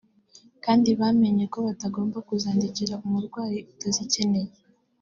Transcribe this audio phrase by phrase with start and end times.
[0.63, 4.51] kandi bamenye ko batagomba kuzandikira umurwayi utazikeneye